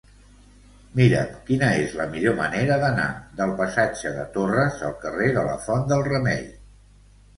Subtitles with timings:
[0.99, 3.05] Mira'm quina és la millor manera d'anar
[3.41, 6.43] del passatge de Torres al carrer de la Font del Remei.